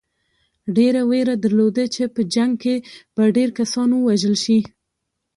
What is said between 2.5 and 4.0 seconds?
کې به ډېر کسان